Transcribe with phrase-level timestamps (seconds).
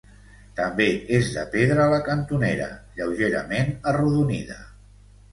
[0.59, 0.85] També
[1.17, 2.69] és de pedra la cantonera,
[3.01, 4.57] lleugerament arrodonida.